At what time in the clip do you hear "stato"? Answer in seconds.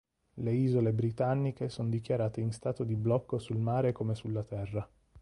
2.51-2.83